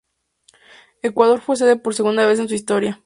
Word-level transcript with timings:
Ecuador 1.03 1.41
fue 1.41 1.57
sede 1.57 1.75
por 1.75 1.93
segunda 1.93 2.25
vez 2.25 2.39
en 2.39 2.49
su 2.49 2.55
historia. 2.55 2.99